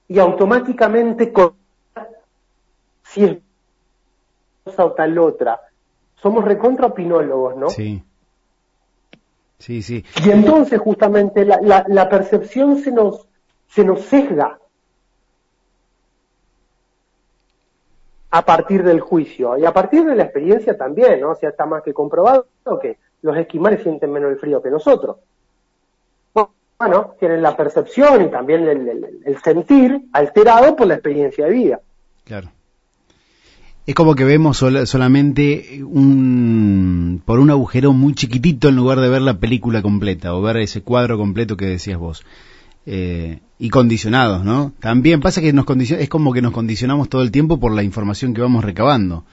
y 0.07 0.19
automáticamente 0.19 1.31
con 1.31 1.53
si 3.03 3.23
es 3.23 3.37
cosa 4.63 4.85
o 4.85 4.91
tal 4.93 5.17
otra. 5.19 5.59
Somos 6.15 6.43
recontra 6.43 6.87
opinólogos, 6.87 7.55
¿no? 7.55 7.69
Sí. 7.69 8.03
Sí, 9.59 9.81
sí. 9.81 10.03
Y 10.25 10.31
entonces 10.31 10.79
justamente 10.79 11.45
la, 11.45 11.59
la, 11.61 11.85
la 11.87 12.09
percepción 12.09 12.79
se 12.79 12.91
nos, 12.91 13.27
se 13.67 13.83
nos 13.83 14.01
sesga 14.01 14.57
a 18.31 18.41
partir 18.43 18.83
del 18.83 18.99
juicio 19.01 19.57
y 19.57 19.65
a 19.65 19.73
partir 19.73 20.05
de 20.05 20.15
la 20.15 20.23
experiencia 20.23 20.77
también, 20.77 21.19
¿no? 21.19 21.31
O 21.31 21.35
sea, 21.35 21.49
está 21.49 21.65
más 21.65 21.83
que 21.83 21.93
comprobado 21.93 22.47
que 22.81 22.97
los 23.21 23.37
esquimales 23.37 23.83
sienten 23.83 24.11
menos 24.11 24.31
el 24.31 24.39
frío 24.39 24.61
que 24.61 24.69
nosotros. 24.69 25.17
Bueno, 26.79 27.15
tienen 27.19 27.41
la 27.41 27.57
percepción 27.57 28.23
y 28.23 28.31
también 28.31 28.65
el, 28.65 29.37
sentir 29.43 30.01
alterado 30.13 30.77
por 30.77 30.87
la 30.87 30.93
experiencia 30.93 31.45
de 31.45 31.51
vida. 31.51 31.81
Claro. 32.23 32.51
Es 33.85 33.93
como 33.93 34.15
que 34.15 34.23
vemos 34.23 34.63
solamente 34.85 35.83
un, 35.83 37.21
por 37.25 37.39
un 37.39 37.49
agujero 37.49 37.91
muy 37.91 38.13
chiquitito 38.13 38.69
en 38.69 38.77
lugar 38.77 39.01
de 39.01 39.09
ver 39.09 39.21
la 39.21 39.39
película 39.39 39.81
completa 39.81 40.33
o 40.33 40.41
ver 40.41 40.55
ese 40.57 40.81
cuadro 40.81 41.17
completo 41.17 41.57
que 41.57 41.65
decías 41.65 41.99
vos. 41.99 42.23
Eh, 42.85 43.39
y 43.59 43.69
condicionados, 43.69 44.45
¿no? 44.45 44.71
También 44.79 45.19
pasa 45.19 45.41
que 45.41 45.51
nos 45.51 45.65
es 45.67 46.07
como 46.07 46.31
que 46.31 46.41
nos 46.41 46.53
condicionamos 46.53 47.09
todo 47.09 47.23
el 47.23 47.31
tiempo 47.31 47.59
por 47.59 47.73
la 47.73 47.83
información 47.83 48.33
que 48.33 48.39
vamos 48.39 48.63
recabando 48.63 49.25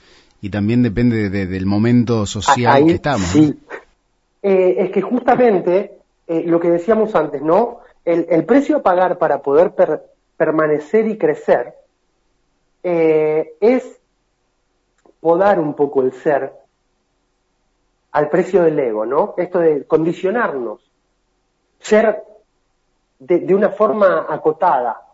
y 0.42 0.50
también 0.50 0.82
depende 0.82 1.30
del 1.30 1.66
momento 1.66 2.26
social 2.26 2.86
que 2.86 2.92
estamos. 2.92 3.28
Sí. 3.28 3.54
Eh, 4.48 4.84
es 4.84 4.92
que 4.92 5.02
justamente 5.02 5.98
eh, 6.28 6.44
lo 6.46 6.60
que 6.60 6.70
decíamos 6.70 7.16
antes, 7.16 7.42
¿no? 7.42 7.80
El, 8.04 8.46
precio 8.46 8.76
a 8.76 8.82
pagar 8.84 9.18
para 9.18 9.42
poder 9.42 9.72
permanecer 10.36 11.08
y 11.08 11.18
crecer 11.18 11.74
eh, 12.84 13.56
es 13.60 14.00
podar 15.18 15.58
un 15.58 15.74
poco 15.74 16.02
el 16.02 16.12
ser 16.12 16.52
al 18.12 18.28
precio 18.28 18.62
del 18.62 18.78
ego, 18.78 19.04
¿no? 19.04 19.34
Esto 19.36 19.58
de 19.58 19.84
condicionarnos, 19.84 20.92
ser 21.80 22.22
de, 23.18 23.52
una 23.52 23.70
forma 23.70 24.26
acotada. 24.28 25.08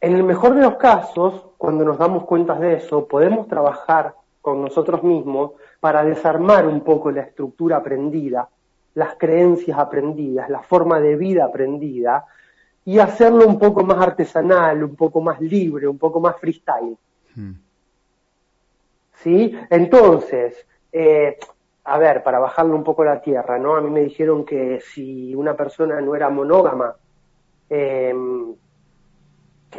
En 0.00 0.12
el 0.12 0.24
mejor 0.24 0.56
de 0.56 0.62
los 0.62 0.74
casos, 0.74 1.50
cuando 1.56 1.84
nos 1.84 1.98
damos 1.98 2.24
cuenta 2.24 2.56
de 2.56 2.78
eso, 2.78 3.06
podemos 3.06 3.46
trabajar 3.46 4.16
con 4.46 4.62
nosotros 4.62 5.02
mismos 5.02 5.54
para 5.80 6.04
desarmar 6.04 6.68
un 6.68 6.82
poco 6.82 7.10
la 7.10 7.22
estructura 7.22 7.78
aprendida, 7.78 8.48
las 8.94 9.16
creencias 9.16 9.76
aprendidas, 9.76 10.48
la 10.48 10.62
forma 10.62 11.00
de 11.00 11.16
vida 11.16 11.46
aprendida, 11.46 12.24
y 12.84 13.00
hacerlo 13.00 13.44
un 13.44 13.58
poco 13.58 13.82
más 13.82 14.00
artesanal, 14.00 14.84
un 14.84 14.94
poco 14.94 15.20
más 15.20 15.40
libre, 15.40 15.88
un 15.88 15.98
poco 15.98 16.20
más 16.20 16.36
freestyle. 16.38 16.96
Hmm. 17.34 17.54
¿Sí? 19.14 19.52
Entonces, 19.68 20.64
eh, 20.92 21.36
a 21.82 21.98
ver, 21.98 22.22
para 22.22 22.38
bajarlo 22.38 22.76
un 22.76 22.84
poco 22.84 23.02
a 23.02 23.06
la 23.06 23.20
tierra, 23.20 23.58
¿no? 23.58 23.74
A 23.74 23.80
mí 23.80 23.90
me 23.90 24.02
dijeron 24.02 24.44
que 24.44 24.80
si 24.80 25.34
una 25.34 25.56
persona 25.56 26.00
no 26.00 26.14
era 26.14 26.30
monógama, 26.30 26.94
em, 27.68 28.54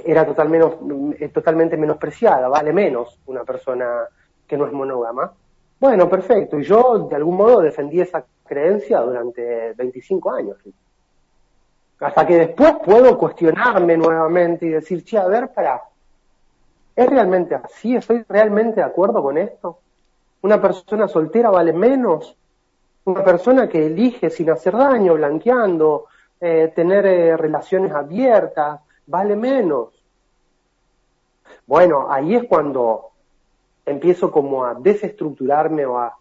era 0.04 0.24
eh, 0.24 1.30
totalmente 1.30 1.78
menospreciada, 1.78 2.50
vale 2.50 2.74
menos 2.74 3.18
una 3.28 3.46
persona 3.46 4.10
que 4.48 4.58
no 4.58 4.66
es 4.66 4.74
monógama. 4.74 5.34
Bueno, 5.80 6.10
perfecto. 6.10 6.60
Y 6.60 6.64
yo 6.64 7.08
de 7.10 7.16
algún 7.16 7.38
modo 7.38 7.62
defendí 7.62 8.02
esa 8.02 8.26
creencia 8.46 9.02
durante 9.02 9.74
25 9.74 10.32
años. 10.32 10.58
Hasta 12.00 12.26
que 12.26 12.38
después 12.38 12.76
puedo 12.84 13.18
cuestionarme 13.18 13.98
nuevamente 13.98 14.66
y 14.66 14.70
decir, 14.70 15.04
che, 15.04 15.18
a 15.18 15.28
ver, 15.28 15.50
para, 15.54 15.82
¿es 16.96 17.10
realmente 17.10 17.56
así? 17.56 17.96
¿Estoy 17.96 18.24
realmente 18.28 18.82
de 18.82 18.86
acuerdo 18.86 19.22
con 19.22 19.38
esto? 19.38 19.80
Una 20.42 20.62
persona 20.62 21.08
soltera 21.08 21.50
vale 21.50 21.74
menos. 21.74 22.36
Una 23.06 23.24
persona 23.24 23.68
que 23.68 23.86
elige 23.86 24.30
sin 24.30 24.50
hacer 24.50 24.76
daño, 24.76 25.16
blanqueando, 25.16 26.06
eh, 26.40 26.72
tener 26.76 27.06
eh, 27.06 27.38
relaciones 27.38 27.92
abiertas, 27.92 28.82
vale 29.08 29.36
menos. 29.36 29.94
Bueno, 31.66 32.08
ahí 32.10 32.36
es 32.36 32.44
cuando 32.46 33.12
empiezo 33.88 34.30
como 34.30 34.66
a 34.66 34.76
desestructurarme 34.76 35.86
o 35.86 35.98
a, 35.98 36.16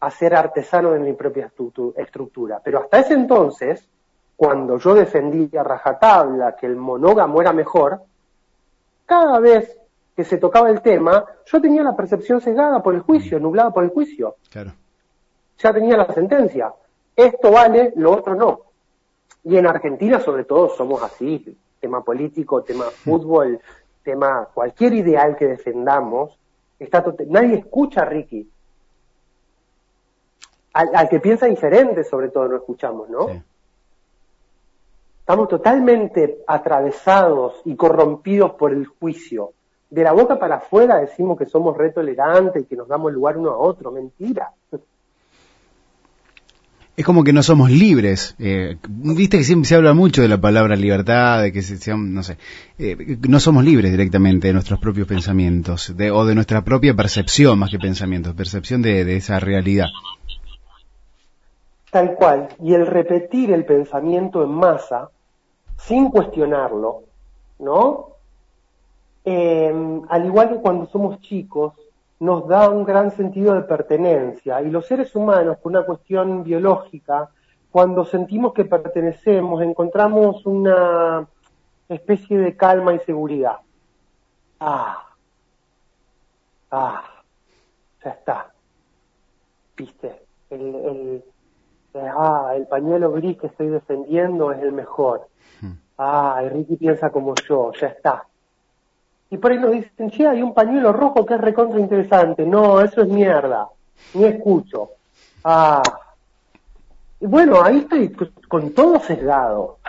a 0.00 0.10
ser 0.10 0.34
artesano 0.34 0.92
de 0.92 1.00
mi 1.00 1.12
propia 1.12 1.50
estructura. 1.96 2.60
Pero 2.62 2.80
hasta 2.80 3.00
ese 3.00 3.14
entonces, 3.14 3.86
cuando 4.36 4.78
yo 4.78 4.94
defendía 4.94 5.62
rajatabla 5.62 6.56
que 6.56 6.66
el 6.66 6.76
monógamo 6.76 7.40
era 7.40 7.52
mejor, 7.52 8.00
cada 9.04 9.38
vez 9.40 9.76
que 10.14 10.24
se 10.24 10.38
tocaba 10.38 10.70
el 10.70 10.80
tema, 10.80 11.24
yo 11.44 11.60
tenía 11.60 11.82
la 11.82 11.96
percepción 11.96 12.40
sesgada 12.40 12.82
por 12.82 12.94
el 12.94 13.00
juicio, 13.00 13.38
nublada 13.38 13.70
por 13.70 13.84
el 13.84 13.90
juicio. 13.90 14.36
Claro. 14.50 14.72
Ya 15.58 15.72
tenía 15.72 15.96
la 15.96 16.12
sentencia. 16.12 16.72
Esto 17.14 17.50
vale, 17.50 17.92
lo 17.96 18.12
otro 18.12 18.34
no. 18.34 18.60
Y 19.44 19.56
en 19.56 19.66
Argentina, 19.66 20.20
sobre 20.20 20.44
todo, 20.44 20.68
somos 20.70 21.02
así. 21.02 21.56
Tema 21.80 22.02
político, 22.02 22.62
tema 22.62 22.84
fútbol, 22.84 23.60
tema 24.02 24.48
cualquier 24.52 24.94
ideal 24.94 25.36
que 25.36 25.46
defendamos, 25.46 26.38
está 26.78 27.04
nadie 27.28 27.56
escucha 27.56 28.02
a 28.02 28.04
Ricky. 28.04 28.50
Al, 30.72 31.08
que 31.08 31.20
piensa 31.20 31.46
diferente, 31.46 32.04
sobre 32.04 32.28
todo, 32.28 32.48
no 32.48 32.56
escuchamos, 32.56 33.08
¿no? 33.08 33.28
Estamos 35.20 35.48
totalmente 35.48 36.44
atravesados 36.46 37.62
y 37.64 37.74
corrompidos 37.76 38.52
por 38.52 38.72
el 38.72 38.86
juicio 38.86 39.52
de 39.90 40.02
la 40.02 40.12
boca 40.12 40.38
para 40.38 40.56
afuera 40.56 40.98
decimos 40.98 41.38
que 41.38 41.46
somos 41.46 41.76
retolerantes 41.76 42.62
y 42.62 42.66
que 42.66 42.76
nos 42.76 42.88
damos 42.88 43.12
lugar 43.12 43.38
uno 43.38 43.50
a 43.50 43.58
otro. 43.58 43.90
Mentira. 43.92 44.52
Es 46.96 47.04
como 47.04 47.24
que 47.24 47.32
no 47.34 47.42
somos 47.42 47.70
libres. 47.70 48.34
Eh, 48.38 48.78
Viste 48.88 49.36
que 49.36 49.44
siempre 49.44 49.68
se 49.68 49.74
habla 49.74 49.92
mucho 49.92 50.22
de 50.22 50.28
la 50.28 50.40
palabra 50.40 50.76
libertad, 50.76 51.42
de 51.42 51.52
que 51.52 51.60
se, 51.60 51.94
no 51.94 52.22
sé, 52.22 52.38
eh, 52.78 53.18
no 53.28 53.38
somos 53.38 53.64
libres 53.64 53.90
directamente 53.90 54.46
de 54.46 54.54
nuestros 54.54 54.80
propios 54.80 55.06
pensamientos, 55.06 55.94
de, 55.94 56.10
o 56.10 56.24
de 56.24 56.34
nuestra 56.34 56.64
propia 56.64 56.94
percepción 56.94 57.58
más 57.58 57.70
que 57.70 57.78
pensamientos, 57.78 58.34
percepción 58.34 58.80
de, 58.80 59.16
esa 59.16 59.38
realidad. 59.38 59.88
Tal 61.90 62.14
cual. 62.14 62.48
Y 62.62 62.72
el 62.72 62.86
repetir 62.86 63.52
el 63.52 63.66
pensamiento 63.66 64.42
en 64.42 64.52
masa, 64.52 65.10
sin 65.76 66.08
cuestionarlo, 66.08 67.02
¿no? 67.58 68.12
Em, 69.22 70.00
al 70.08 70.24
igual 70.24 70.48
que 70.48 70.60
cuando 70.62 70.86
somos 70.86 71.20
chicos, 71.20 71.74
nos 72.18 72.48
da 72.48 72.70
un 72.70 72.84
gran 72.84 73.10
sentido 73.10 73.54
de 73.54 73.62
pertenencia. 73.62 74.62
Y 74.62 74.70
los 74.70 74.86
seres 74.86 75.14
humanos, 75.14 75.58
por 75.58 75.72
una 75.72 75.84
cuestión 75.84 76.42
biológica, 76.42 77.30
cuando 77.70 78.04
sentimos 78.04 78.54
que 78.54 78.64
pertenecemos, 78.64 79.62
encontramos 79.62 80.44
una 80.46 81.28
especie 81.88 82.38
de 82.38 82.56
calma 82.56 82.94
y 82.94 83.00
seguridad. 83.00 83.58
Ah, 84.60 85.14
ah, 86.70 87.04
ya 88.02 88.10
está. 88.10 88.52
¿Viste? 89.76 90.22
El, 90.48 90.74
el, 90.74 91.24
ah, 91.94 92.54
el 92.56 92.66
pañuelo 92.66 93.12
gris 93.12 93.38
que 93.38 93.48
estoy 93.48 93.68
defendiendo 93.68 94.52
es 94.52 94.62
el 94.62 94.72
mejor. 94.72 95.28
Hmm. 95.60 95.72
Ah, 95.98 96.40
y 96.44 96.48
Ricky 96.48 96.76
piensa 96.76 97.10
como 97.10 97.34
yo, 97.34 97.72
ya 97.72 97.88
está 97.88 98.26
y 99.30 99.38
por 99.38 99.50
ahí 99.50 99.58
nos 99.58 99.72
dicen, 99.72 100.10
che, 100.10 100.26
hay 100.26 100.42
un 100.42 100.54
pañuelo 100.54 100.92
rojo 100.92 101.26
que 101.26 101.34
es 101.34 101.40
recontra 101.40 101.80
interesante. 101.80 102.44
No, 102.46 102.80
eso 102.80 103.02
es 103.02 103.08
mierda. 103.08 103.68
Ni 104.14 104.24
escucho. 104.24 104.90
Ah. 105.42 105.82
Y 107.20 107.26
bueno, 107.26 107.62
ahí 107.62 107.78
estoy 107.78 108.14
con 108.48 108.72
todo 108.72 109.00
sesgado. 109.00 109.78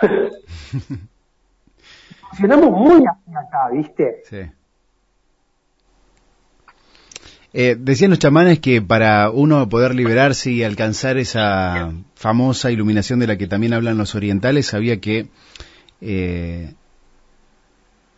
Funcionamos 2.30 2.70
muy 2.70 3.04
así 3.06 3.30
acá, 3.30 3.68
¿viste? 3.72 4.22
Sí. 4.24 4.38
Eh, 7.52 7.76
decían 7.78 8.10
los 8.10 8.18
chamanes 8.18 8.60
que 8.60 8.82
para 8.82 9.30
uno 9.30 9.68
poder 9.68 9.94
liberarse 9.94 10.50
y 10.50 10.64
alcanzar 10.64 11.16
esa 11.16 11.92
famosa 12.14 12.70
iluminación 12.70 13.20
de 13.20 13.26
la 13.26 13.38
que 13.38 13.46
también 13.46 13.72
hablan 13.72 13.96
los 13.96 14.14
orientales, 14.14 14.74
había 14.74 15.00
que 15.00 15.28
eh, 16.00 16.74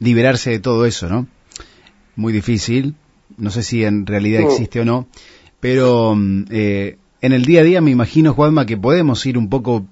liberarse 0.00 0.50
de 0.50 0.58
todo 0.58 0.86
eso, 0.86 1.08
¿no? 1.08 1.28
Muy 2.16 2.32
difícil, 2.32 2.96
no 3.36 3.50
sé 3.50 3.62
si 3.62 3.84
en 3.84 4.06
realidad 4.06 4.42
existe 4.42 4.80
o 4.80 4.84
no, 4.84 5.06
pero 5.60 6.14
mm, 6.16 6.44
eh, 6.50 6.98
en 7.20 7.32
el 7.32 7.44
día 7.44 7.60
a 7.60 7.64
día 7.64 7.80
me 7.80 7.92
imagino, 7.92 8.34
Juanma, 8.34 8.66
que 8.66 8.76
podemos 8.76 9.24
ir 9.26 9.38
un 9.38 9.48
poco 9.48 9.86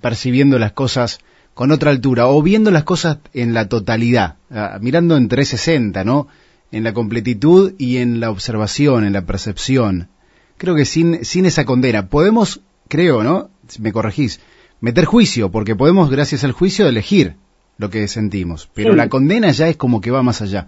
percibiendo 0.00 0.58
las 0.58 0.72
cosas 0.72 1.18
con 1.54 1.72
otra 1.72 1.90
altura 1.90 2.28
o 2.28 2.40
viendo 2.40 2.70
las 2.70 2.84
cosas 2.84 3.18
en 3.34 3.52
la 3.52 3.68
totalidad, 3.68 4.36
ah, 4.50 4.78
mirando 4.80 5.16
en 5.16 5.28
360, 5.28 6.04
¿no? 6.04 6.28
En 6.70 6.84
la 6.84 6.94
completitud 6.94 7.74
y 7.78 7.96
en 7.96 8.20
la 8.20 8.30
observación, 8.30 9.04
en 9.04 9.12
la 9.12 9.26
percepción. 9.26 10.08
Creo 10.56 10.76
que 10.76 10.84
sin, 10.84 11.24
sin 11.24 11.46
esa 11.46 11.64
condena 11.64 12.08
podemos, 12.08 12.60
creo, 12.86 13.24
¿no? 13.24 13.50
Si 13.66 13.82
me 13.82 13.92
corregís, 13.92 14.40
meter 14.80 15.04
juicio, 15.04 15.50
porque 15.50 15.74
podemos, 15.74 16.10
gracias 16.10 16.44
al 16.44 16.52
juicio, 16.52 16.86
elegir 16.86 17.34
lo 17.78 17.88
que 17.88 18.08
sentimos, 18.08 18.68
pero 18.74 18.94
la 18.94 19.08
condena 19.08 19.50
ya 19.52 19.68
es 19.68 19.76
como 19.76 20.00
que 20.00 20.10
va 20.10 20.22
más 20.22 20.42
allá. 20.42 20.66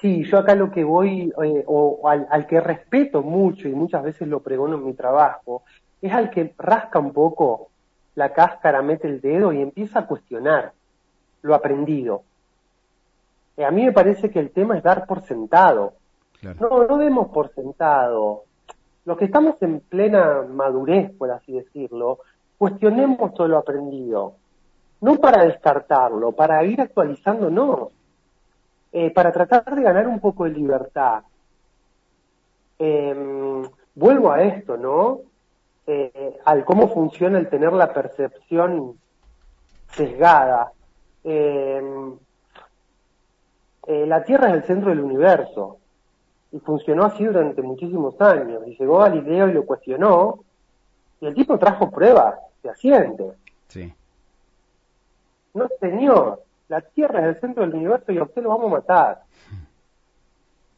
Sí, 0.00 0.24
yo 0.24 0.38
acá 0.38 0.54
lo 0.54 0.70
que 0.70 0.84
voy, 0.84 1.32
eh, 1.42 1.64
o 1.66 2.08
al, 2.08 2.46
que 2.46 2.60
respeto 2.60 3.22
mucho 3.22 3.68
y 3.68 3.72
muchas 3.72 4.02
veces 4.02 4.28
lo 4.28 4.40
pregono 4.40 4.76
en 4.76 4.84
mi 4.84 4.94
trabajo, 4.94 5.62
es 6.00 6.12
al 6.12 6.30
que 6.30 6.52
rasca 6.58 6.98
un 6.98 7.12
poco 7.12 7.68
la 8.16 8.32
cáscara, 8.32 8.82
mete 8.82 9.08
el 9.08 9.20
dedo 9.20 9.52
y 9.52 9.60
empieza 9.60 10.00
a 10.00 10.06
cuestionar 10.06 10.72
lo 11.42 11.54
aprendido. 11.54 12.22
Eh, 13.56 13.64
a 13.64 13.70
mí 13.70 13.84
me 13.84 13.92
parece 13.92 14.30
que 14.30 14.40
el 14.40 14.50
tema 14.50 14.76
es 14.76 14.82
dar 14.82 15.06
por 15.06 15.22
sentado. 15.22 15.94
No, 16.42 16.86
no 16.86 16.98
demos 16.98 17.28
por 17.28 17.54
sentado. 17.54 18.42
Los 19.04 19.16
que 19.16 19.26
estamos 19.26 19.60
en 19.62 19.80
plena 19.80 20.42
madurez, 20.42 21.12
por 21.12 21.30
así 21.30 21.52
decirlo, 21.52 22.18
cuestionemos 22.58 23.34
todo 23.34 23.48
lo 23.48 23.58
aprendido 23.58 24.36
no 25.02 25.16
para 25.16 25.44
descartarlo, 25.44 26.30
para 26.32 26.64
ir 26.64 26.80
actualizándonos, 26.80 27.88
eh, 28.92 29.10
para 29.10 29.32
tratar 29.32 29.74
de 29.74 29.82
ganar 29.82 30.06
un 30.06 30.20
poco 30.20 30.44
de 30.44 30.50
libertad. 30.50 31.24
Em, 32.78 33.62
vuelvo 33.96 34.30
a 34.30 34.42
esto, 34.42 34.76
¿no? 34.76 35.20
Eh, 35.88 36.38
al 36.44 36.64
cómo 36.64 36.88
funciona 36.88 37.38
el 37.38 37.48
tener 37.48 37.72
la 37.72 37.92
percepción 37.92 38.96
sesgada. 39.88 40.72
Em, 41.24 42.16
eh, 43.86 44.06
la 44.06 44.22
Tierra 44.22 44.50
es 44.50 44.54
el 44.54 44.64
centro 44.64 44.90
del 44.90 45.00
universo 45.00 45.78
y 46.52 46.60
funcionó 46.60 47.04
así 47.06 47.24
durante 47.24 47.60
muchísimos 47.60 48.20
años. 48.20 48.62
Y 48.68 48.76
llegó 48.76 48.98
Galileo 48.98 49.48
y 49.48 49.52
lo 49.52 49.66
cuestionó 49.66 50.44
y 51.20 51.26
el 51.26 51.34
tipo 51.34 51.58
trajo 51.58 51.90
pruebas 51.90 52.36
fehacientes. 52.62 53.34
Sí. 53.66 53.92
No, 55.54 55.68
señor, 55.80 56.42
la 56.68 56.80
Tierra 56.80 57.20
es 57.20 57.36
el 57.36 57.40
centro 57.40 57.62
del 57.62 57.74
universo 57.74 58.12
y 58.12 58.18
a 58.18 58.22
usted 58.22 58.42
lo 58.42 58.50
vamos 58.50 58.72
a 58.72 58.76
matar. 58.76 59.22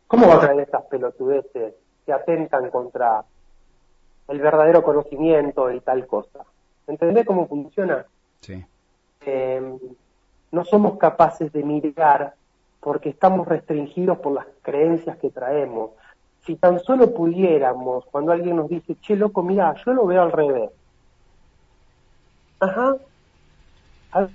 ¿Cómo 0.06 0.28
va 0.28 0.34
a 0.34 0.40
traer 0.40 0.60
esas 0.60 0.82
pelotudeces 0.84 1.74
que 2.04 2.12
atentan 2.12 2.70
contra 2.70 3.24
el 4.28 4.40
verdadero 4.40 4.82
conocimiento 4.82 5.70
y 5.70 5.80
tal 5.80 6.06
cosa? 6.06 6.40
¿Entendés 6.86 7.24
cómo 7.24 7.46
funciona? 7.46 8.04
Sí. 8.40 8.64
Eh, 9.22 9.78
no 10.50 10.64
somos 10.64 10.98
capaces 10.98 11.52
de 11.52 11.62
mirar 11.62 12.34
porque 12.80 13.08
estamos 13.08 13.48
restringidos 13.48 14.18
por 14.18 14.32
las 14.32 14.46
creencias 14.62 15.16
que 15.18 15.30
traemos. 15.30 15.90
Si 16.44 16.56
tan 16.56 16.78
solo 16.80 17.14
pudiéramos, 17.14 18.04
cuando 18.06 18.32
alguien 18.32 18.56
nos 18.56 18.68
dice, 18.68 18.96
che, 19.00 19.16
loco, 19.16 19.42
mira, 19.42 19.74
yo 19.84 19.94
lo 19.94 20.06
veo 20.06 20.22
al 20.22 20.32
revés. 20.32 20.70
Ajá. 22.60 22.96
A 24.12 24.28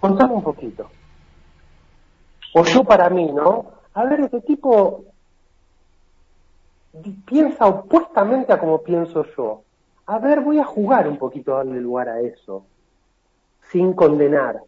contame 0.00 0.34
un 0.34 0.42
poquito. 0.42 0.90
O 2.54 2.64
yo 2.64 2.84
para 2.84 3.08
mí, 3.08 3.32
¿no? 3.32 3.72
A 3.94 4.04
ver, 4.04 4.20
este 4.20 4.40
tipo 4.40 5.04
piensa 7.24 7.66
opuestamente 7.66 8.52
a 8.52 8.58
como 8.58 8.82
pienso 8.82 9.24
yo. 9.36 9.62
A 10.06 10.18
ver, 10.18 10.40
voy 10.40 10.58
a 10.58 10.64
jugar 10.64 11.08
un 11.08 11.16
poquito 11.16 11.54
darle 11.54 11.80
lugar 11.80 12.08
a 12.08 12.20
eso, 12.20 12.66
sin 13.70 13.92
condenar. 13.94 14.60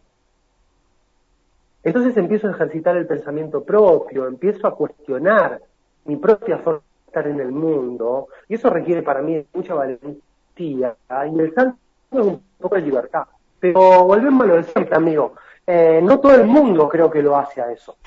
Entonces 1.83 2.17
empiezo 2.17 2.47
a 2.47 2.51
ejercitar 2.51 2.97
el 2.97 3.05
pensamiento 3.05 3.63
propio, 3.63 4.25
empiezo 4.25 4.65
a 4.65 4.75
cuestionar 4.75 5.61
mi 6.05 6.15
propia 6.15 6.57
forma 6.57 6.79
de 6.79 7.05
estar 7.07 7.27
en 7.27 7.39
el 7.39 7.51
mundo, 7.51 8.29
y 8.47 8.55
eso 8.55 8.69
requiere 8.71 9.03
para 9.03 9.21
mí 9.21 9.45
mucha 9.53 9.75
valentía, 9.75 10.95
y 11.31 11.39
el 11.39 11.53
santo 11.53 11.77
es 12.11 12.19
un 12.19 12.41
poco 12.59 12.75
de 12.75 12.81
libertad. 12.81 13.27
Pero 13.73 14.05
volvemos 14.05 14.43
a 14.43 14.47
lo 14.47 14.55
de 14.57 14.63
siempre, 14.63 14.95
amigo. 14.95 15.33
Eh, 15.65 15.99
no 16.03 16.19
todo 16.19 16.35
el 16.35 16.45
mundo 16.45 16.87
creo 16.87 17.09
que 17.09 17.21
lo 17.21 17.35
hace 17.37 17.61
a 17.61 17.71
eso. 17.71 17.97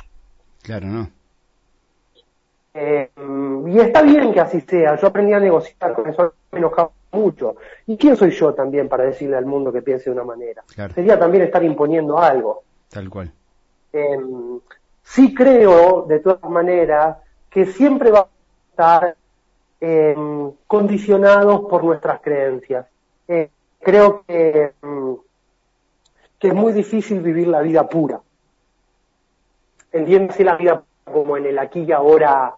Claro, 0.63 0.87
¿no? 0.87 1.11
Eh, 2.75 3.11
y 3.67 3.79
está 3.81 4.03
bien 4.03 4.33
que 4.33 4.41
así 4.41 4.61
sea. 4.61 4.97
Yo 4.97 5.09
aprendí 5.09 5.33
a 5.33 5.41
negociar 5.41 5.93
con 5.95 6.09
eso, 6.09 6.35
me 6.53 6.59
enojaba 6.59 6.91
mucho. 7.13 7.57
¿Y 7.87 7.97
quién 7.97 8.17
soy 8.17 8.31
yo 8.31 8.55
también 8.55 8.89
para 8.89 9.05
decirle 9.05 9.37
al 9.37 9.47
mundo 9.47 9.73
que 9.73 9.83
piense 9.83 10.11
de 10.11 10.17
una 10.17 10.25
manera? 10.25 10.63
Sería 10.95 11.19
también 11.19 11.45
estar 11.45 11.65
imponiendo 11.65 12.19
algo. 12.19 12.63
Tal 12.89 13.11
cual. 13.11 13.33
Em, 13.93 14.61
sí 15.03 15.35
creo, 15.35 16.05
de 16.07 16.21
todas 16.21 16.49
maneras, 16.51 17.17
que 17.51 17.67
siempre 17.67 18.11
va 18.11 18.21
a 18.21 18.29
estar 18.71 19.17
em, 19.81 20.53
condicionados 20.67 21.63
por 21.69 21.83
nuestras 21.85 22.21
creencias. 22.21 22.87
Eh, 23.27 23.49
creo 23.81 24.23
que, 24.27 24.73
em, 24.83 25.17
que 26.39 26.49
es 26.49 26.55
muy 26.55 26.73
difícil 26.73 27.21
vivir 27.21 27.49
la 27.49 27.61
vida 27.61 27.89
pura. 27.89 28.21
Entiéndase 29.93 30.45
la 30.45 30.57
vida 30.57 30.83
como 31.05 31.37
en 31.37 31.47
el 31.47 31.59
aquí 31.59 31.81
y 31.81 31.93
ahora, 31.93 32.55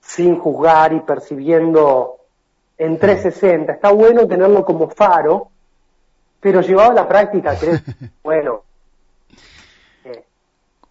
sin 0.00 0.38
juzgar 0.38 0.92
y 0.92 1.00
percibiendo 1.00 2.16
en 2.76 2.98
360. 2.98 3.72
Está 3.72 3.90
bueno 3.92 4.26
tenerlo 4.26 4.64
como 4.64 4.88
faro, 4.88 5.48
pero 6.40 6.60
llevado 6.60 6.90
a 6.90 6.94
la 6.94 7.08
práctica, 7.08 7.56
creo, 7.58 7.78
bueno, 8.22 8.62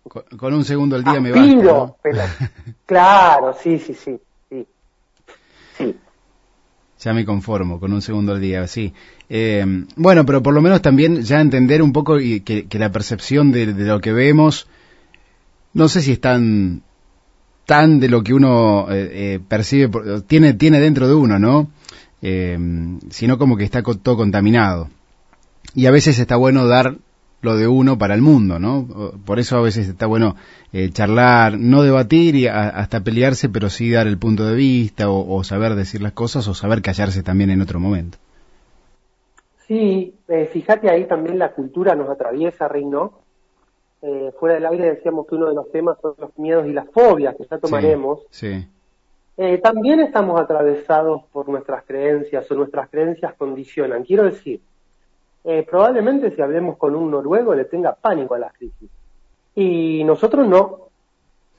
con, 0.09 0.53
un 0.53 0.65
segundo 0.65 0.95
al 0.95 1.03
día 1.03 1.19
me 1.19 1.31
va. 1.31 1.95
claro, 2.85 3.53
sí, 3.53 3.77
sí, 3.79 3.93
sí, 3.93 4.19
sí. 5.77 5.99
Ya 6.99 7.13
me 7.13 7.25
conformo 7.25 7.79
con 7.79 7.93
un 7.93 8.01
segundo 8.01 8.33
al 8.33 8.41
día, 8.41 8.67
sí. 8.67 8.93
Eh, 9.29 9.65
bueno, 9.95 10.25
pero 10.25 10.43
por 10.43 10.53
lo 10.53 10.61
menos 10.61 10.81
también 10.81 11.21
ya 11.21 11.39
entender 11.39 11.81
un 11.81 11.93
poco 11.93 12.19
y 12.19 12.41
que, 12.41 12.67
la 12.73 12.91
percepción 12.91 13.51
de, 13.51 13.67
lo 13.67 14.01
que 14.01 14.11
vemos, 14.11 14.67
no 15.73 15.87
sé 15.87 16.01
si 16.01 16.11
es 16.13 16.21
tan, 16.21 16.81
tan 17.65 18.01
de 18.01 18.09
lo 18.09 18.21
que 18.21 18.33
uno 18.33 18.87
eh, 18.89 19.09
eh, 19.11 19.39
percibe, 19.47 19.89
tiene, 20.27 20.55
tiene 20.55 20.81
dentro 20.81 21.07
de 21.07 21.15
uno, 21.15 21.39
¿no? 21.39 21.69
sino 22.21 23.37
como 23.37 23.55
que 23.55 23.63
está 23.63 23.81
todo 23.81 24.17
contaminado. 24.17 24.89
Y 25.73 25.85
a 25.85 25.91
veces 25.91 26.19
está 26.19 26.35
bueno 26.35 26.67
dar 26.67 26.97
lo 27.41 27.55
de 27.55 27.67
uno 27.67 27.97
para 27.97 28.15
el 28.15 28.21
mundo, 28.21 28.59
¿no? 28.59 28.85
Por 29.25 29.39
eso 29.39 29.57
a 29.57 29.61
veces 29.61 29.87
está 29.87 30.07
bueno 30.07 30.35
eh, 30.73 30.89
charlar, 30.91 31.57
no 31.57 31.83
debatir 31.83 32.35
y 32.35 32.47
hasta 32.47 33.01
pelearse, 33.01 33.49
pero 33.49 33.69
sí 33.69 33.91
dar 33.91 34.07
el 34.07 34.17
punto 34.17 34.45
de 34.45 34.55
vista 34.55 35.09
o, 35.09 35.43
saber 35.43 35.75
decir 35.75 36.01
las 36.01 36.11
cosas 36.11 36.47
o 36.47 36.53
saber 36.53 36.81
callarse 36.81 37.23
también 37.23 37.49
en 37.49 37.61
otro 37.61 37.79
momento. 37.79 38.17
Sí, 39.67 40.15
eh, 40.27 40.49
fíjate 40.51 40.89
ahí 40.89 41.05
también 41.05 41.39
la 41.39 41.53
cultura 41.53 41.95
nos 41.95 42.09
atraviesa, 42.09 42.67
Reino. 42.67 43.19
Eh, 44.01 44.31
fuera 44.39 44.55
del 44.55 44.65
aire 44.65 44.95
decíamos 44.95 45.27
que 45.27 45.35
uno 45.35 45.47
de 45.47 45.55
los 45.55 45.71
temas 45.71 45.97
son 46.01 46.15
los 46.17 46.37
miedos 46.37 46.67
y 46.67 46.73
las 46.73 46.89
fobias, 46.89 47.35
que 47.35 47.45
ya 47.49 47.57
tomaremos. 47.57 48.21
Sí. 48.29 48.65
también 49.63 50.01
estamos 50.01 50.39
atravesados 50.39 51.23
por 51.31 51.47
nuestras 51.47 51.83
creencias 51.85 52.49
o 52.51 52.55
nuestras 52.55 52.89
creencias 52.89 53.33
condicionan. 53.35 54.03
Quiero 54.03 54.23
decir, 54.23 54.61
eh, 55.51 55.63
probablemente 55.63 56.29
si 56.35 56.39
hablemos 56.43 56.77
con 56.77 56.95
un 56.95 57.09
noruego 57.09 57.55
le 57.55 57.65
tenga 57.65 57.95
pánico 57.95 58.35
a 58.35 58.37
la 58.37 58.51
crisis. 58.51 58.87
Y 59.55 60.03
nosotros 60.03 60.47
no. 60.47 60.89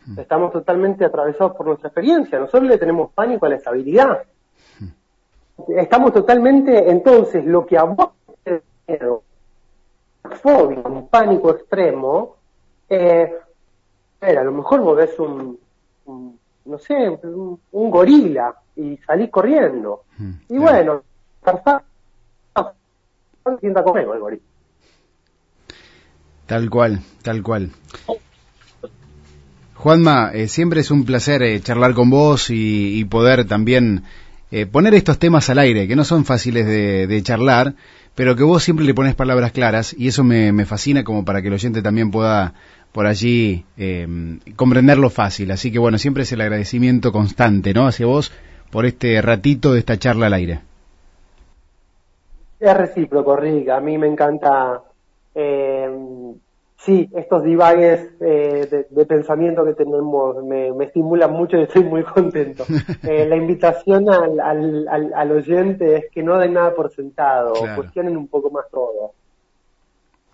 Hmm. 0.06 0.20
Estamos 0.20 0.52
totalmente 0.52 1.04
atravesados 1.04 1.56
por 1.56 1.66
nuestra 1.66 1.88
experiencia. 1.88 2.38
Nosotros 2.38 2.70
le 2.70 2.78
tenemos 2.78 3.10
pánico 3.10 3.46
a 3.46 3.48
la 3.48 3.56
estabilidad. 3.56 4.22
Hmm. 4.78 5.72
Estamos 5.76 6.12
totalmente, 6.12 6.88
entonces, 6.88 7.44
lo 7.44 7.66
que 7.66 7.76
a 7.76 7.82
vos 7.82 8.10
te 8.44 8.62
miedo, 8.86 9.24
fobia, 10.40 10.82
un 10.84 11.08
pánico 11.08 11.50
extremo, 11.50 12.36
eh, 12.88 13.28
a 14.20 14.32
lo 14.44 14.52
mejor 14.52 14.82
vos 14.82 14.96
ves 14.98 15.18
un, 15.18 15.58
no 16.64 16.78
sé, 16.78 17.18
un, 17.24 17.90
gorila 17.90 18.54
y 18.76 18.96
salís 18.98 19.30
corriendo. 19.30 20.04
Hmm. 20.16 20.34
Y 20.48 20.58
bueno, 20.58 21.02
conmigo 23.42 24.30
Tal 26.46 26.68
cual, 26.68 27.00
tal 27.22 27.42
cual. 27.42 27.70
Juanma, 29.74 30.30
eh, 30.34 30.48
siempre 30.48 30.80
es 30.80 30.90
un 30.90 31.04
placer 31.04 31.42
eh, 31.42 31.60
charlar 31.60 31.94
con 31.94 32.10
vos 32.10 32.48
y, 32.50 33.04
poder 33.04 33.46
también 33.46 34.02
eh, 34.50 34.66
poner 34.66 34.94
estos 34.94 35.18
temas 35.18 35.48
al 35.48 35.58
aire, 35.58 35.88
que 35.88 35.96
no 35.96 36.04
son 36.04 36.24
fáciles 36.24 36.66
de, 36.66 37.22
charlar, 37.22 37.74
pero 38.14 38.36
que 38.36 38.42
vos 38.42 38.62
siempre 38.62 38.84
le 38.84 38.94
pones 38.94 39.14
palabras 39.14 39.52
claras 39.52 39.94
y 39.96 40.08
eso 40.08 40.24
me, 40.24 40.52
me 40.52 40.66
fascina 40.66 41.04
como 41.04 41.24
para 41.24 41.40
que 41.40 41.48
el 41.48 41.54
oyente 41.54 41.82
también 41.82 42.10
pueda 42.10 42.52
por 42.92 43.06
allí 43.06 43.64
comprenderlo 44.56 45.08
fácil. 45.08 45.50
Así 45.52 45.70
que 45.70 45.78
bueno, 45.78 45.98
siempre 45.98 46.24
es 46.24 46.32
el 46.32 46.40
agradecimiento 46.40 47.12
constante, 47.12 47.72
¿no? 47.72 47.86
Hacia 47.86 48.06
vos 48.06 48.32
por 48.70 48.86
este 48.86 49.22
ratito 49.22 49.72
de 49.72 49.78
esta 49.78 49.98
charla 49.98 50.26
al 50.26 50.34
aire. 50.34 50.60
Es 52.60 52.76
recíproco, 52.76 53.36
Rick. 53.36 53.70
A 53.70 53.80
mí 53.80 53.96
me 53.96 54.06
encanta, 54.06 54.82
eh, 55.34 55.88
sí, 56.76 57.08
estos 57.16 57.42
divagues 57.42 58.10
eh, 58.20 58.86
de, 58.90 59.06
pensamiento 59.06 59.64
que 59.64 59.72
tenemos 59.72 60.44
me, 60.44 60.70
me, 60.74 60.84
estimulan 60.84 61.32
mucho 61.32 61.56
y 61.56 61.62
estoy 61.62 61.84
muy 61.84 62.04
contento. 62.04 62.64
Eh, 63.02 63.26
la 63.26 63.36
invitación 63.36 64.10
al, 64.10 64.38
al, 64.40 65.12
al, 65.14 65.32
oyente 65.32 65.96
es 65.96 66.04
que 66.12 66.22
no 66.22 66.38
den 66.38 66.52
nada 66.52 66.74
por 66.74 66.92
sentado, 66.92 67.54
cuestionen 67.74 68.16
un 68.16 68.28
poco 68.28 68.50
más 68.50 68.66
todo. 68.70 69.12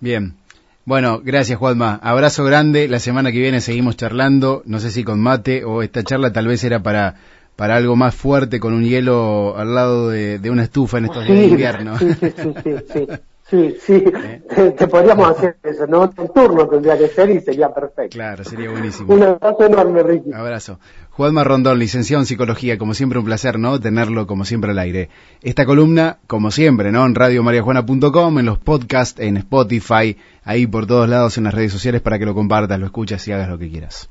Bien. 0.01 0.35
Bueno, 0.85 1.21
gracias 1.23 1.59
Juanma. 1.59 1.99
Abrazo 2.03 2.45
grande. 2.45 2.89
La 2.89 2.99
semana 2.99 3.31
que 3.33 3.39
viene 3.39 3.61
seguimos 3.61 3.97
charlando. 3.97 4.63
No 4.67 4.79
sé 4.79 4.91
si 4.91 5.05
con 5.05 5.21
mate 5.21 5.65
o 5.65 5.83
esta 5.83 6.03
charla 6.03 6.33
tal 6.33 6.49
vez 6.49 6.63
era 6.65 6.81
para 6.81 7.15
para 7.57 7.77
algo 7.77 7.97
más 7.97 8.15
fuerte 8.15 8.61
con 8.61 8.75
un 8.75 8.85
hielo 8.85 9.57
al 9.57 9.75
lado 9.75 10.11
de, 10.11 10.51
una 10.51 10.63
estufa 10.63 10.99
en 10.99 11.07
estos 11.07 11.27
días 11.27 11.39
de 11.39 11.47
invierno. 11.47 11.99
Sí, 11.99 12.15
sí, 12.15 12.33
sí, 12.63 12.75
sí. 12.93 13.07
Sí, 13.49 13.77
sí, 13.81 14.03
¿Eh? 14.05 14.75
te, 14.77 14.89
podríamos 14.89 15.31
hacer 15.31 15.57
eso, 15.63 15.87
¿no? 15.87 16.13
Un 16.17 16.33
turno 16.35 16.67
tendría 16.67 16.99
que 16.99 17.07
ser 17.07 17.31
y 17.31 17.41
sería 17.41 17.73
perfecto. 17.73 18.17
Claro, 18.17 18.43
sería 18.43 18.71
buenísimo. 18.73 19.15
Un 19.15 19.23
abrazo 19.23 19.67
enorme, 19.67 20.03
Ricky. 20.03 20.33
Abrazo. 20.33 20.81
Juanma 21.11 21.45
Rondón, 21.45 21.79
licenciado 21.79 22.23
en 22.23 22.27
Psicología, 22.27 22.77
como 22.77 22.93
siempre 22.93 23.21
un 23.21 23.25
placer, 23.25 23.61
¿no? 23.61 23.79
Tenerlo 23.79 24.27
como 24.27 24.45
siempre 24.45 24.73
al 24.73 24.81
aire. 24.81 25.11
Esta 25.43 25.65
columna, 25.65 26.19
como 26.27 26.51
siempre, 26.51 26.91
¿no? 26.91 27.07
En 27.07 27.15
radiomariajuana.com, 27.15 28.39
en 28.41 28.47
los 28.47 28.59
podcasts, 28.59 29.21
en 29.21 29.37
Spotify, 29.37 30.17
ahí 30.43 30.67
por 30.67 30.87
todos 30.87 31.09
lados 31.09 31.39
en 31.39 31.45
las 31.45 31.55
redes 31.55 31.71
sociales 31.71 32.01
para 32.01 32.19
que 32.19 32.27
lo 32.27 32.35
compartas, 32.35 32.81
lo 32.81 32.87
escuches 32.87 33.29
y 33.29 33.33
hagas 33.33 33.49
lo 33.49 33.59
que 33.59 33.71
quieras. 33.71 34.11